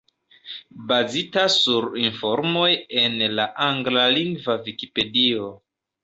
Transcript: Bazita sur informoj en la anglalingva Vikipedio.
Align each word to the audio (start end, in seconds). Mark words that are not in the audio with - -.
Bazita 0.91 1.41
sur 1.55 1.85
informoj 2.03 2.69
en 3.01 3.17
la 3.39 3.45
anglalingva 3.67 4.55
Vikipedio. 4.69 5.51